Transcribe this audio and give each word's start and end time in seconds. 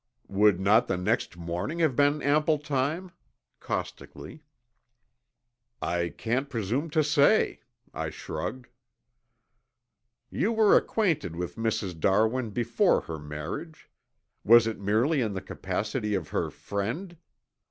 "Would 0.29 0.59
not 0.59 0.87
the 0.87 0.97
next 0.97 1.37
morning 1.37 1.77
have 1.77 1.95
been 1.95 2.23
ample 2.23 2.57
time?" 2.57 3.11
caustically. 3.59 4.41
"I 5.79 6.09
can't 6.09 6.49
presume 6.49 6.89
to 6.89 7.03
say," 7.03 7.59
I 7.93 8.09
shrugged. 8.09 8.69
"You 10.31 10.53
were 10.53 10.75
acquainted 10.75 11.35
with 11.35 11.55
Mrs. 11.55 11.99
Darwin 11.99 12.49
before 12.49 13.01
her 13.01 13.19
marriage. 13.19 13.91
Was 14.43 14.65
it 14.65 14.79
merely 14.79 15.21
in 15.21 15.33
the 15.33 15.39
capacity 15.41 16.15
of 16.15 16.29
her 16.29 16.49
friend?" 16.49 17.15